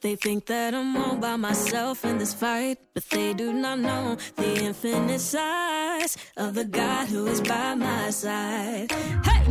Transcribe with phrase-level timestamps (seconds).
[0.00, 2.78] they think that I'm all by myself in this fight.
[2.94, 8.10] But they do not know the infinite size of the God who is by my
[8.10, 8.90] side.
[8.92, 9.42] Hey,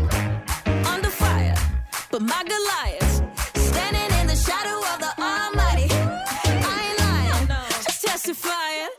[0.94, 1.56] under fire,
[2.12, 3.16] but my Goliath
[3.56, 5.90] standing in the shadow of the Almighty.
[5.92, 7.48] I ain't lying,
[7.84, 8.90] just testifying.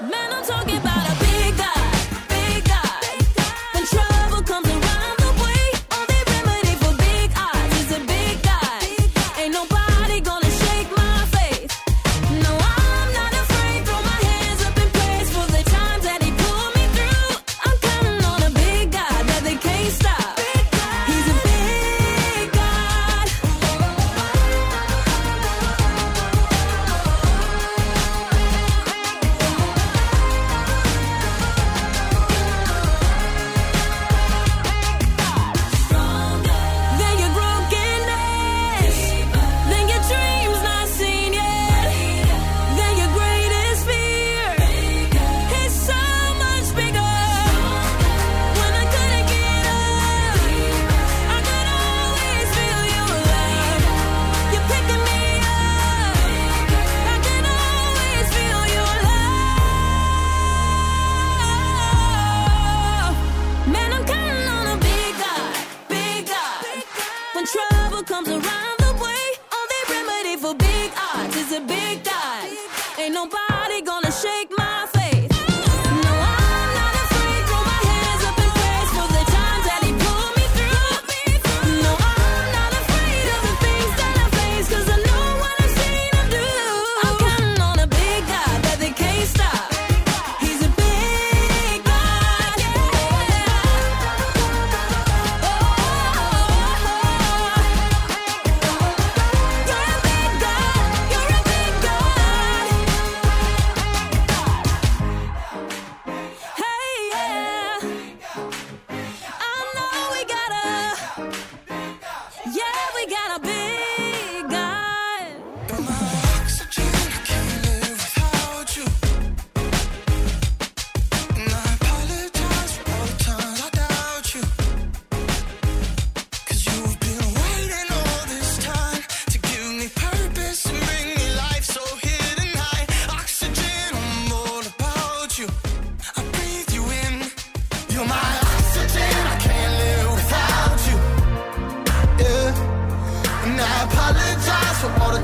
[0.00, 1.19] Man, I'm talking about a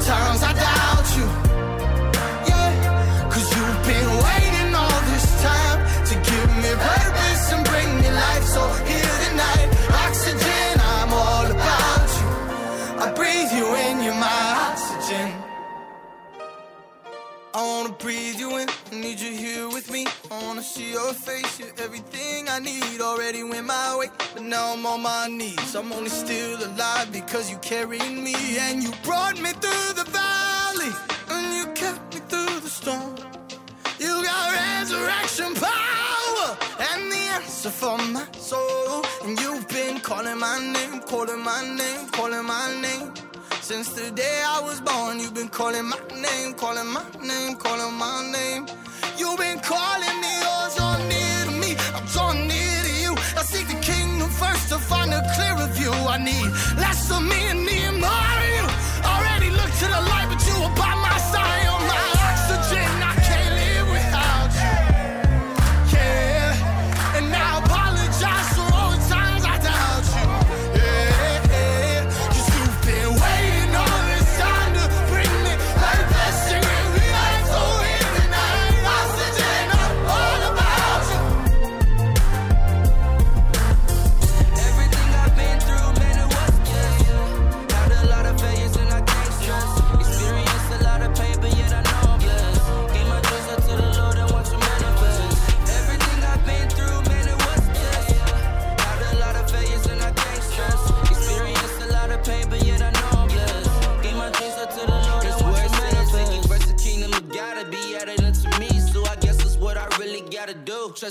[0.06, 0.45] for
[20.76, 23.00] Wanna your face, you're everything I need.
[23.00, 25.74] Already went my way, but now I'm on my knees.
[25.74, 30.92] I'm only still alive because you carried me and you brought me through the valley
[31.30, 33.14] and you kept me through the storm.
[33.98, 36.58] You got resurrection power
[36.90, 39.04] and the answer for my soul.
[39.24, 43.12] And you've been calling my name, calling my name, calling my name.
[43.62, 47.94] Since the day I was born, you've been calling my name, calling my name, calling
[47.94, 48.66] my name.
[49.18, 50.65] You've been calling me, oh,
[54.38, 55.92] first to find a clearer view.
[55.92, 58.66] I need less of me and me and more of you.
[59.12, 60.25] Already look to the light,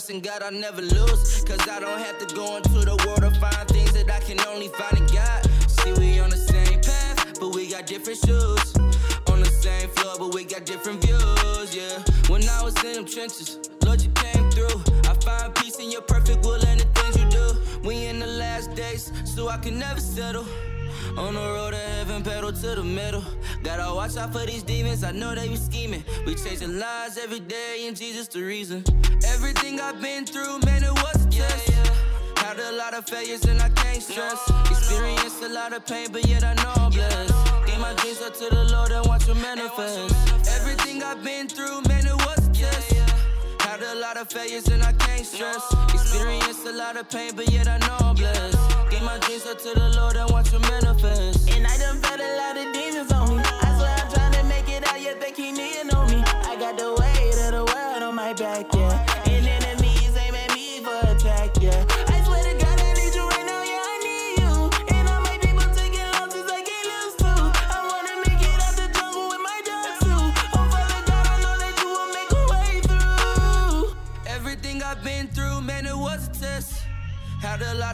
[0.05, 1.43] Trusting God, I never lose.
[1.45, 4.39] Cause I don't have to go into the world to find things that I can
[4.41, 5.41] only find in God.
[5.67, 8.75] See, we on the same path, but we got different shoes.
[9.31, 12.03] On the same floor, but we got different views, yeah.
[12.27, 14.77] When I was in them trenches, Lord, you came through.
[15.09, 17.57] I find peace in your perfect will and the things you do.
[17.81, 20.45] We in the last days, so I can never settle.
[21.17, 23.23] On the road to heaven, pedal to the middle.
[23.63, 26.03] Gotta watch out for these demons, I know they be scheming.
[26.25, 28.83] We changing lives every day, and Jesus the reason.
[29.27, 31.71] Everything I've been through, man, it was a test.
[32.37, 34.39] Had a lot of failures and I can't stress.
[34.69, 37.33] Experienced a lot of pain, but yet I know I'm blessed.
[37.65, 40.13] Gave my dreams up to the Lord and watch them manifest.
[40.49, 42.93] Everything I've been through, man, it was a test.
[43.61, 45.63] Had a lot of failures and I can't stress.
[45.91, 48.74] Experienced a lot of pain, but yet I know I'm blessed.
[49.05, 51.47] My dreams up to the Lord and watch them manifest.
[51.51, 53.43] And I done felt a lot of demons on me.
[53.45, 55.94] I swear I'm trying to make it out, yet they keep kneeling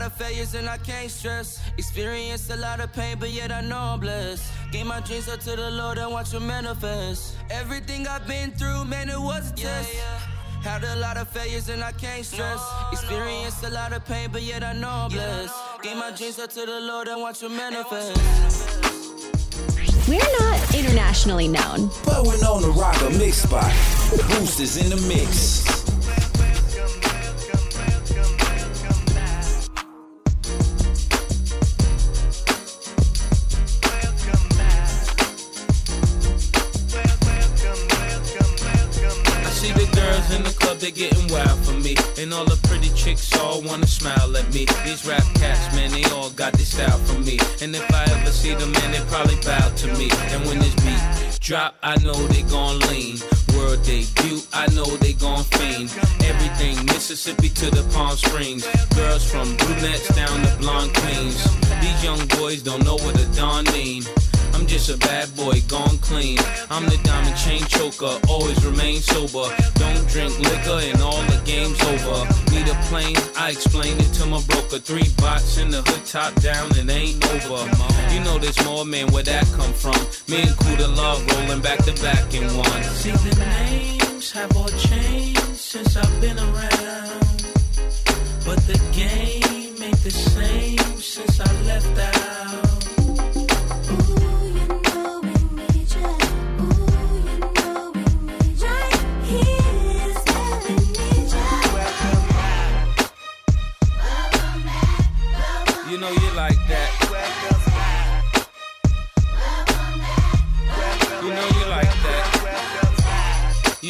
[0.01, 1.59] lot of failures and I can't stress.
[1.77, 4.43] Experienced a lot of pain, but yet I know I'm blessed.
[4.71, 7.35] Gave my dreams up to the Lord and watch them manifest.
[7.51, 9.93] Everything I've been through, man, it was a test.
[10.63, 12.61] Had a lot of failures and I can't stress.
[12.91, 15.53] Experienced a lot of pain, but yet I know I'm blessed.
[15.83, 18.17] Gave my dreams up to the Lord and watch them manifest.
[20.07, 23.71] We're not internationally known, But we're known to rock a mix spot.
[24.29, 25.70] Boosters in the mix.
[42.21, 44.67] And all the pretty chicks all wanna smile at me.
[44.85, 47.39] These rap cats, man, they all got this style from me.
[47.63, 50.07] And if I ever see them, man, they probably bow to me.
[50.29, 53.17] And when this beat drop, I know they gon' lean.
[53.57, 55.89] World debut, I know they gon' fiend.
[56.21, 58.67] Everything Mississippi to the Palm Springs.
[58.93, 61.41] Girls from brunettes down to blonde queens.
[61.81, 64.03] These young boys don't know what a Don mean.
[64.61, 66.37] I'm just a bad boy, gone clean.
[66.69, 69.49] I'm the diamond chain choker, always remain sober.
[69.73, 72.29] Don't drink liquor and all the game's over.
[72.53, 74.77] Need a plane, I explain it to my broker.
[74.77, 77.65] Three bots in the hood, top down, and ain't over.
[78.13, 79.97] You know there's more, man, where that come from?
[80.29, 82.83] Me and Kuda Love rolling back to back in one.
[82.83, 86.10] See the names have all changed since I've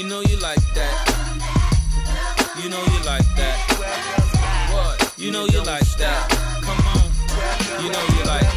[0.02, 0.96] You know you like that.
[2.58, 3.58] You know you like that.
[4.74, 5.14] What?
[5.16, 6.28] You know you like that.
[6.64, 7.84] Come on.
[7.84, 8.51] You know you like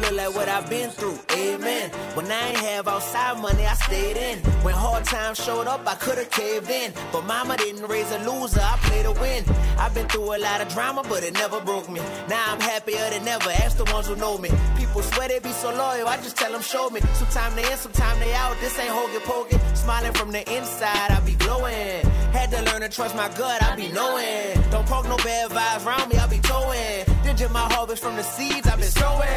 [0.00, 1.90] don't look like what I've been through, amen.
[2.14, 4.38] When I ain't have outside money, I stayed in.
[4.62, 6.92] When hard times showed up, I could've caved in.
[7.12, 9.44] But mama didn't raise a loser, I played a win.
[9.78, 12.00] I've been through a lot of drama, but it never broke me.
[12.28, 14.50] Now I'm happier than ever, ask the ones who know me.
[14.76, 17.00] People swear they be so loyal, I just tell them show me.
[17.14, 19.58] Sometime they in, sometime they out, this ain't hokey pokey.
[19.74, 22.04] Smiling from the inside, I be glowing.
[22.32, 24.70] Had to learn to trust my gut, I be knowing.
[24.70, 27.17] Don't poke no bad vibes around me, I be towing.
[27.28, 29.28] Digit my harvest from the seeds I've been sowing.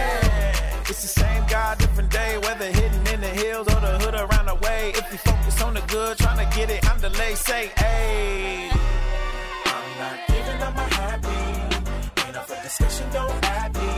[0.88, 2.38] It's the same God, different day.
[2.38, 4.94] Whether hidden in the hills or the hood around the way.
[4.96, 7.38] If you focus on the good, trying to get it, I'm delayed.
[7.38, 8.72] Say, hey.
[9.66, 12.26] I'm not giving up my happy.
[12.26, 13.92] Ain't up for discussion, don't add me.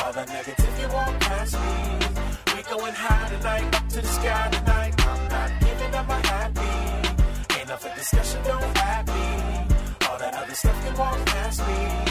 [0.00, 2.54] All the negative you won't pass me.
[2.54, 4.94] We going high tonight, up to the sky tonight.
[5.06, 7.58] I'm not giving up my happy.
[7.58, 9.76] Ain't up for discussion, don't add me.
[10.08, 12.07] All that other stuff you won't pass me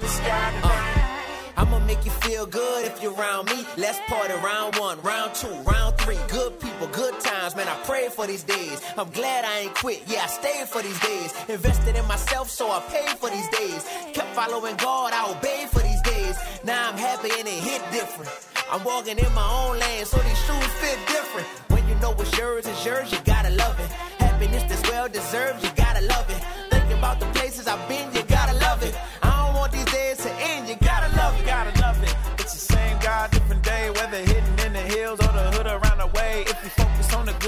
[0.00, 0.94] the sky tonight.
[0.96, 3.66] Uh, I'ma make you feel good if you're around me.
[3.76, 6.18] Let's party round one, round two, round three.
[6.28, 7.68] Good people, good times, man.
[7.68, 8.80] I pray for these days.
[8.96, 10.02] I'm glad I ain't quit.
[10.06, 11.34] Yeah, I stayed for these days.
[11.48, 13.86] Invested in myself, so I paid for these days.
[14.14, 16.36] Kept following God, I obeyed for these days.
[16.64, 18.30] Now I'm happy and it hit different.
[18.72, 21.46] I'm walking in my own lane, so these shoes fit different.
[21.68, 23.90] When you know what's yours is yours, you gotta love it.
[24.22, 26.40] Happiness that's well deserved, you gotta love it.
[26.70, 28.39] Thinking about the places I've been, you gotta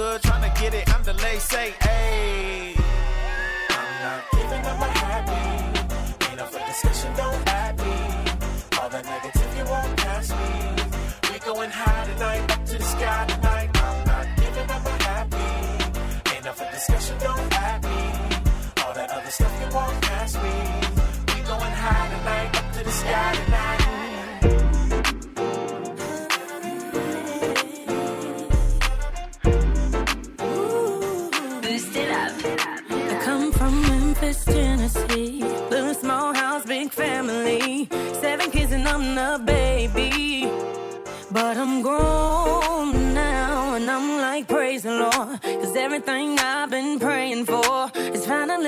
[0.02, 0.85] good, trying to get it.
[0.92, 2.72] I'm the lay say, hey.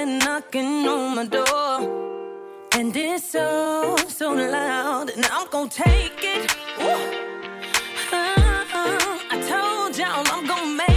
[0.04, 1.76] been knocking on my door.
[2.72, 5.10] And it's so, so loud.
[5.10, 6.54] And I'm gonna take it.
[6.80, 8.12] Ooh.
[8.12, 10.93] I, I told y'all I'm gonna make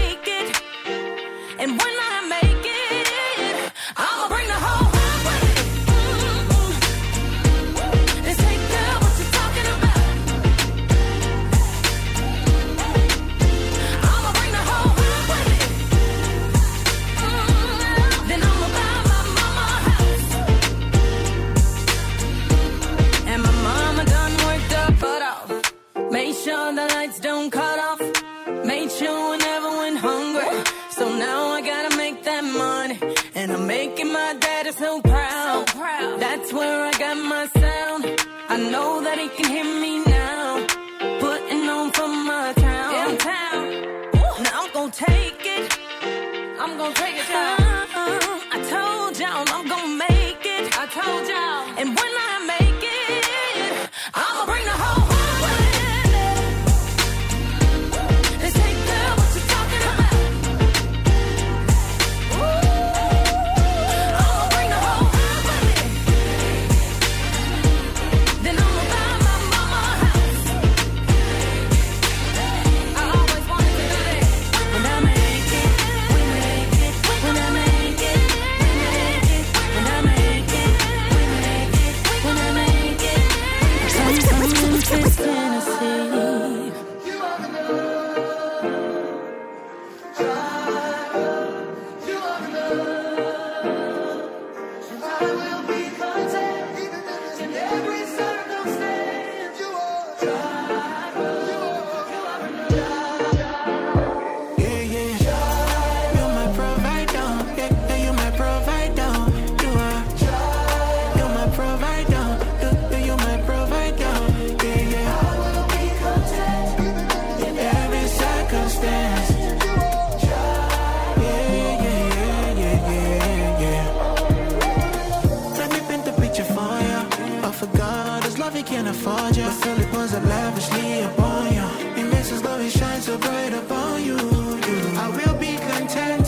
[128.87, 129.43] can afford you.
[129.43, 131.67] But Philip was up lavishly upon you.
[131.97, 132.43] And Mrs.
[132.43, 134.17] Love, he shines so bright upon you.
[134.17, 134.79] you.
[135.03, 136.25] I will be content,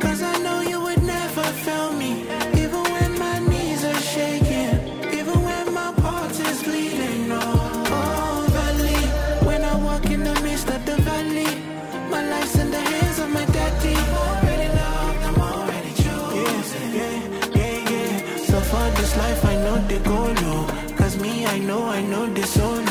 [0.00, 2.12] cause I know you would never fail me.
[2.62, 4.76] Even when my knees are shaking,
[5.18, 7.30] even when my heart is bleeding.
[7.30, 7.40] Oh,
[7.98, 9.02] oh, valley,
[9.48, 11.52] when I walk in the midst of the valley,
[12.12, 13.94] my life's in the hands of my daddy.
[14.04, 16.82] I'm already loved, I'm already chosen.
[16.98, 17.16] Yeah,
[17.60, 18.36] yeah, yeah, yeah.
[18.48, 20.47] So for this life, I know the goal.
[21.50, 22.87] I know, I know this only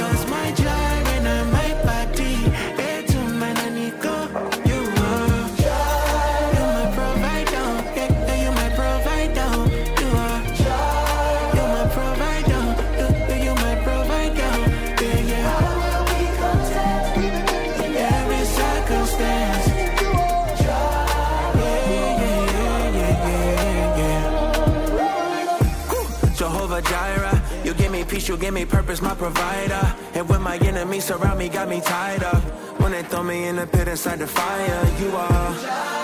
[28.07, 29.95] peace, you give me purpose, my provider.
[30.13, 32.41] And when my enemies surround me, got me tied up.
[32.81, 35.49] When they throw me in the pit inside the fire, you are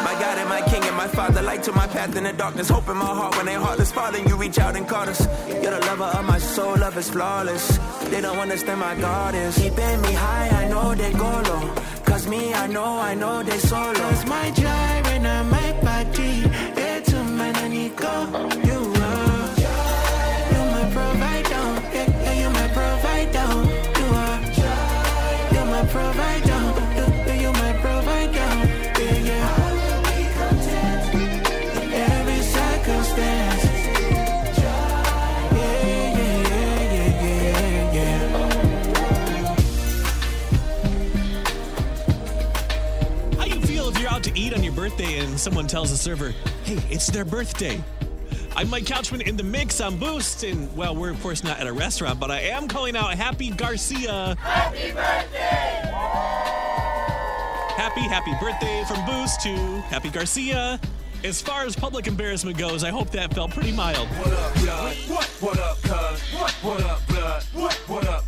[0.03, 1.41] my God and my King and my Father.
[1.41, 3.91] Light to my path in the darkness, hope in my heart when they heartless.
[3.91, 5.25] Father, you reach out and call us.
[5.47, 7.77] You're the lover of my soul, love is flawless.
[8.09, 10.49] They don't understand my God is keeping me high.
[10.49, 13.93] I know they go low, cause me, I know, I know they solo.
[13.93, 14.82] Cause my job.
[45.23, 46.31] And someone tells the server,
[46.65, 47.81] hey, it's their birthday.
[48.55, 51.67] I'm Mike Couchman in the mix on Boost, and well, we're of course not at
[51.67, 54.35] a restaurant, but I am calling out Happy Garcia.
[54.39, 55.89] Happy birthday!
[57.75, 59.55] Happy, happy birthday from Boost to
[59.89, 60.79] Happy Garcia.
[61.23, 64.07] As far as public embarrassment goes, I hope that felt pretty mild.
[64.09, 64.95] What up, blood?
[65.07, 65.25] What?
[65.39, 66.21] What up, cuz?
[66.33, 66.51] What?
[66.51, 67.43] What up, blood?
[67.53, 67.73] What?
[67.87, 68.22] What up,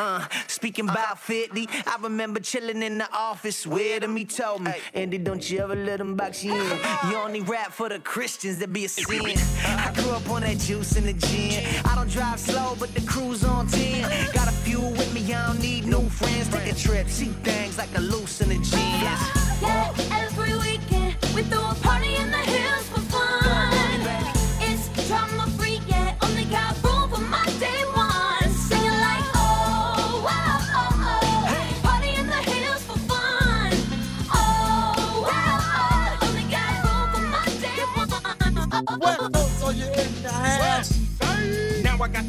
[0.00, 4.16] Uh, speaking about 50, I remember chilling in the office with him.
[4.16, 6.78] He told me, Andy, don't you ever let him box you in.
[7.10, 9.36] You only rap for the Christians, that be a sin.
[9.66, 11.66] I grew up on that juice and the gin.
[11.84, 14.32] I don't drive slow, but the cruise on 10.
[14.32, 16.48] Got a few with me, I don't need no friends.
[16.48, 18.72] Take a trip, see things like a loose in the jeans.
[18.72, 22.79] Yeah, every weekend we throw a party in the hills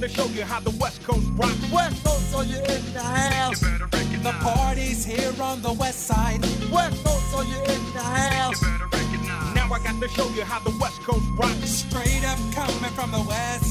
[0.01, 1.55] to show you how the West Coast rock.
[1.72, 3.62] West Coast, are you in the house?
[3.62, 6.41] You The party's here on the west side.
[6.72, 8.60] West Coast, are you in the house?
[8.63, 11.70] You Now I got to show you how the West Coast rocks.
[11.70, 13.71] Straight up coming from the west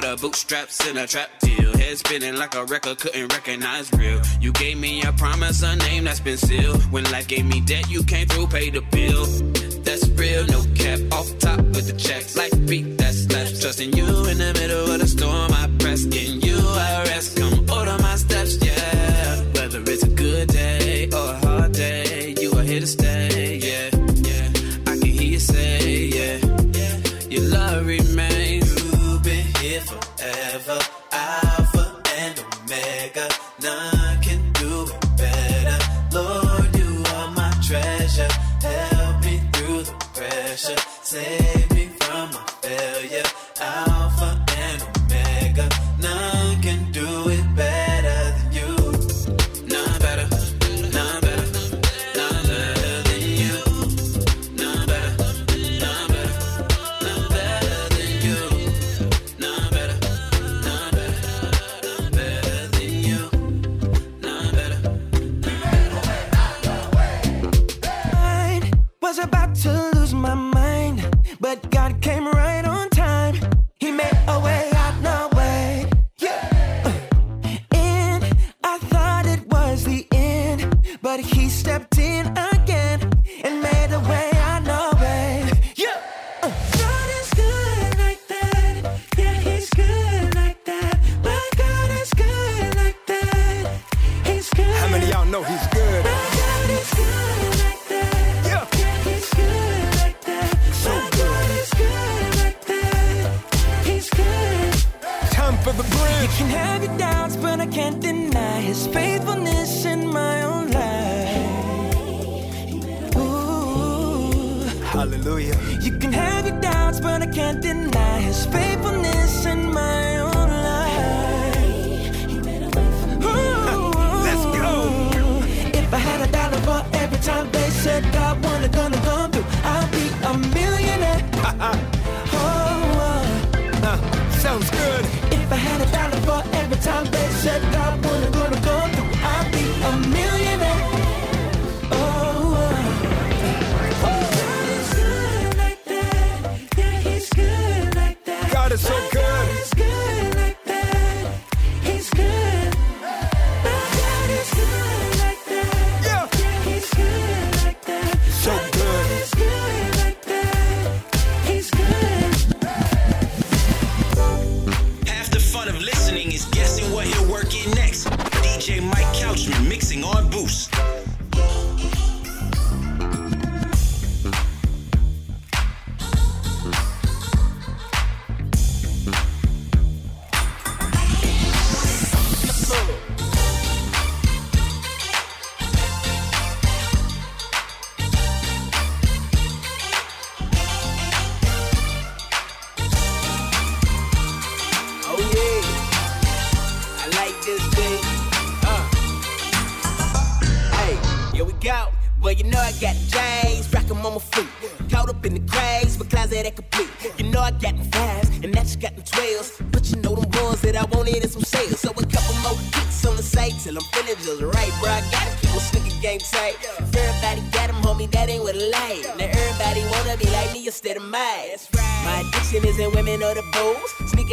[0.00, 1.76] the bootstraps in a trap deal.
[1.76, 4.20] Head spinning like a record, couldn't recognize real.
[4.40, 6.82] You gave me a promise, a name that's been sealed.
[6.92, 9.24] When life gave me debt, you came through, paid the bill.
[9.82, 11.00] That's real, no cap.
[11.12, 13.60] Off top with the checks, like beat that slaps.
[13.60, 14.17] Trusting you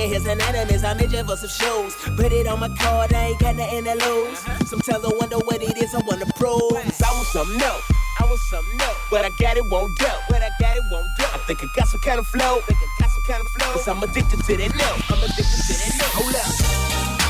[0.07, 1.95] his anonymous, I'm in for some shows.
[2.15, 4.39] Put it on my card, I ain't got nothing to lose.
[4.69, 6.71] Sometimes I wonder what it is I wanna prove.
[6.71, 7.77] 'Cause I want something new.
[8.19, 8.93] I want something new.
[9.11, 10.07] But I got it, won't do.
[10.29, 11.25] But I got it, won't do.
[11.33, 12.59] I think I got some kind of flow.
[12.59, 13.73] I think I got some kind of flow.
[13.73, 14.93] Cause I'm addicted to that new.
[15.15, 16.09] I'm addicted to that new.
[16.19, 17.24] Hold up.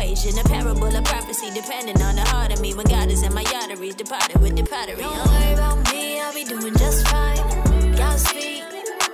[0.00, 0.38] Equation.
[0.38, 2.74] A parable of prophecy, depending on the heart of me.
[2.74, 5.02] When God is in my arteries, departed with the pottery.
[5.02, 7.36] Don't worry about me, I'll be doing just fine.
[7.96, 8.64] God's feet,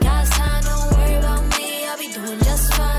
[0.01, 0.62] God's time.
[0.62, 2.95] Don't worry about me, I'll be doing just fine.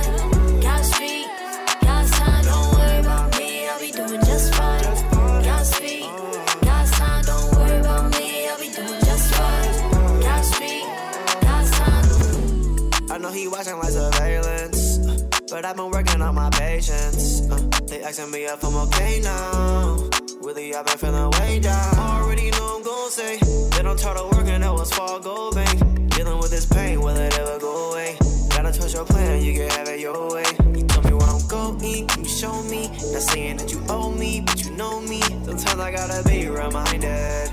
[15.49, 17.41] But I've been working on my patience.
[17.49, 17.57] Uh,
[17.87, 20.09] they asking me if I'm okay now.
[20.41, 21.97] Really, I've been feeling way down.
[21.97, 26.09] Already know I'm gon' say that I'm tired of working, that was far go bank.
[26.09, 28.17] Dealing with this pain, will it ever go away?
[28.49, 30.45] Gotta touch your plan, you can have it your way.
[30.75, 32.87] You tell me where I'm going, you show me.
[32.87, 35.21] Not saying that you owe me, but you know me.
[35.21, 37.51] Sometimes I gotta be reminded.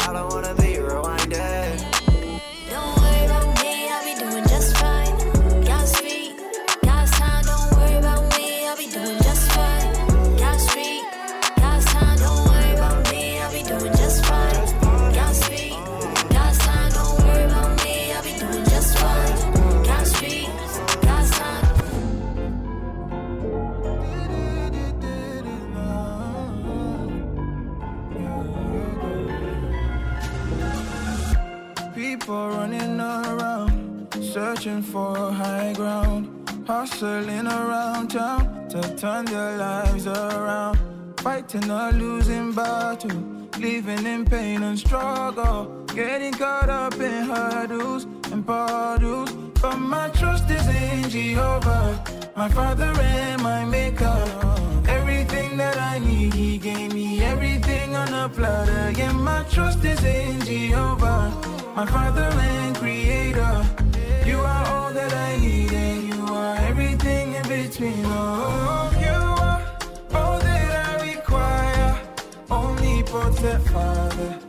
[0.00, 1.91] I don't wanna be reminded.
[34.72, 36.28] Searching for high ground,
[36.66, 40.78] hustling around town to turn their lives around,
[41.18, 43.10] fighting a losing battle,
[43.58, 49.32] living in pain and struggle, getting caught up in hurdles and puddles.
[49.60, 52.02] But my trust is in Jehovah,
[52.36, 54.24] my Father and my Maker.
[54.88, 58.92] Everything that I need, He gave me everything on a platter.
[58.98, 61.30] Yeah, my trust is in Jehovah,
[61.76, 63.81] my Father and Creator.
[67.82, 68.04] Between.
[68.06, 69.76] Oh, you are
[70.12, 72.00] oh, all that I require.
[72.50, 74.41] Omnipotent Father,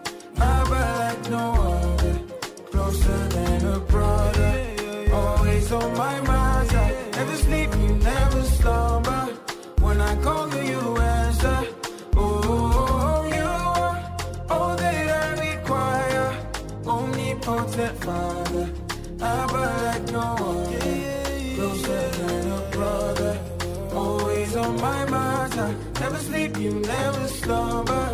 [26.14, 28.06] never sleep, you never slumber.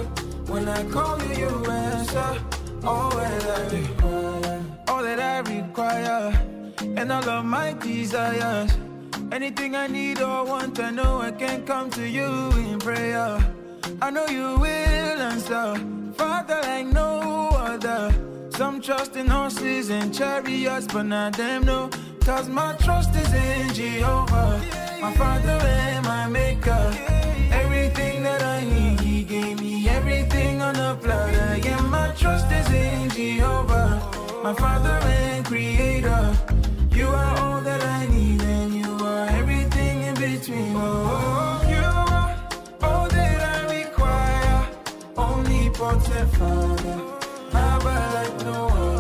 [0.48, 2.42] When I call you, you answer.
[2.84, 6.32] All that I require, all that I require
[6.98, 8.72] and all of my desires.
[9.32, 13.38] Anything I need or want, I know I can come to you in prayer.
[14.02, 15.76] I know you will answer,
[16.14, 18.14] Father, like no other.
[18.52, 21.90] Some trust in horses and chariots, but not them, no.
[22.22, 24.62] Cause my trust is in Jehovah,
[25.02, 27.20] my Father and my Maker.
[28.30, 31.58] That I need, He gave me everything on a platter.
[31.68, 33.90] Yeah, my trust is in Jehovah,
[34.44, 36.24] my Father and Creator.
[36.92, 40.76] You are all that I need, and you are everything in between.
[40.76, 42.32] Oh, you are
[42.88, 44.58] all that I require.
[45.18, 46.98] Omnipotent Father,
[47.52, 48.99] Abba like no other,